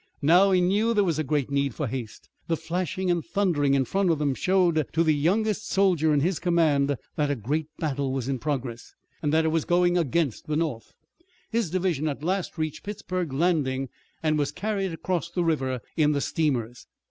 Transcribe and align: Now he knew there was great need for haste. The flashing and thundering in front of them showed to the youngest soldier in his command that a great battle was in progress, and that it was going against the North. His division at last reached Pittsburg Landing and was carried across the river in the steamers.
Now 0.23 0.49
he 0.49 0.61
knew 0.61 0.95
there 0.95 1.03
was 1.03 1.19
great 1.19 1.51
need 1.51 1.75
for 1.75 1.85
haste. 1.85 2.27
The 2.47 2.57
flashing 2.57 3.11
and 3.11 3.23
thundering 3.23 3.75
in 3.75 3.85
front 3.85 4.09
of 4.09 4.17
them 4.17 4.33
showed 4.33 4.87
to 4.93 5.03
the 5.03 5.13
youngest 5.13 5.69
soldier 5.69 6.11
in 6.11 6.21
his 6.21 6.39
command 6.39 6.95
that 7.17 7.29
a 7.29 7.35
great 7.35 7.67
battle 7.77 8.11
was 8.11 8.27
in 8.27 8.39
progress, 8.39 8.95
and 9.21 9.31
that 9.31 9.45
it 9.45 9.49
was 9.49 9.63
going 9.63 9.99
against 9.99 10.47
the 10.47 10.55
North. 10.57 10.95
His 11.51 11.69
division 11.69 12.07
at 12.07 12.23
last 12.23 12.57
reached 12.57 12.81
Pittsburg 12.83 13.31
Landing 13.31 13.89
and 14.23 14.39
was 14.39 14.51
carried 14.51 14.91
across 14.91 15.29
the 15.29 15.43
river 15.43 15.79
in 15.95 16.13
the 16.13 16.21
steamers. 16.21 16.87